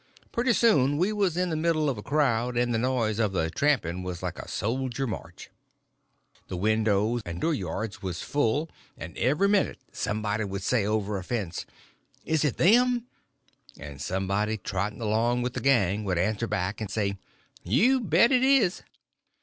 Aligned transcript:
Pretty 0.31 0.53
soon 0.53 0.97
we 0.97 1.13
was 1.13 1.37
in 1.37 1.51
the 1.51 1.55
middle 1.55 1.87
of 1.87 1.95
a 1.95 2.01
crowd, 2.01 2.57
and 2.57 2.73
the 2.73 2.79
noise 2.79 3.19
of 3.19 3.33
the 3.33 3.51
tramping 3.51 4.01
was 4.01 4.23
like 4.23 4.39
a 4.39 4.47
soldier 4.47 5.05
march. 5.05 5.51
The 6.47 6.57
windows 6.57 7.21
and 7.23 7.39
dooryards 7.39 8.01
was 8.01 8.23
full; 8.23 8.71
and 8.97 9.15
every 9.15 9.47
minute 9.47 9.77
somebody 9.91 10.43
would 10.43 10.63
say, 10.63 10.87
over 10.87 11.19
a 11.19 11.23
fence: 11.23 11.67
"Is 12.25 12.43
it 12.43 12.57
them?" 12.57 13.05
And 13.77 14.01
somebody 14.01 14.57
trotting 14.57 15.01
along 15.01 15.43
with 15.43 15.53
the 15.53 15.61
gang 15.61 16.03
would 16.05 16.17
answer 16.17 16.47
back 16.47 16.81
and 16.81 16.89
say: 16.89 17.19
"You 17.63 17.99
bet 18.01 18.31
it 18.31 18.41
is." 18.41 18.81